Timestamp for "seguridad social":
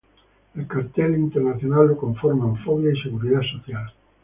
3.03-3.93